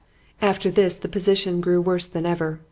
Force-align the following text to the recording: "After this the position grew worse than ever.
"After 0.41 0.71
this 0.71 0.95
the 0.95 1.07
position 1.07 1.61
grew 1.61 1.79
worse 1.79 2.07
than 2.07 2.25
ever. 2.25 2.59